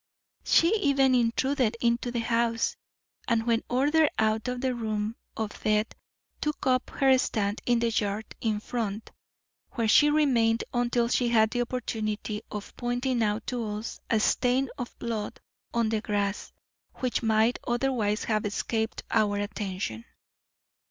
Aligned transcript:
She 0.43 0.75
even 0.77 1.13
intruded 1.13 1.77
into 1.79 2.09
the 2.09 2.21
house; 2.21 2.75
and 3.27 3.45
when 3.45 3.63
ordered 3.69 4.09
out 4.17 4.47
of 4.47 4.59
the 4.59 4.73
room 4.73 5.15
of 5.37 5.61
death 5.63 5.93
took 6.41 6.65
up 6.65 6.89
her 6.89 7.15
stand 7.19 7.61
in 7.67 7.77
the 7.77 7.91
yard 7.91 8.25
in 8.41 8.61
front, 8.61 9.11
where 9.73 9.87
she 9.87 10.09
remained 10.09 10.63
until 10.73 11.07
she 11.07 11.27
had 11.27 11.51
the 11.51 11.61
opportunity 11.61 12.41
of 12.49 12.75
pointing 12.77 13.21
out 13.21 13.45
to 13.45 13.63
us 13.63 13.99
a 14.09 14.19
stain 14.19 14.69
of 14.75 14.97
blood 14.97 15.39
on 15.71 15.89
the 15.89 16.01
grass, 16.01 16.51
which 16.95 17.21
might 17.21 17.59
otherwise 17.67 18.23
have 18.23 18.43
escaped 18.47 19.03
our 19.11 19.37
attention." 19.37 20.03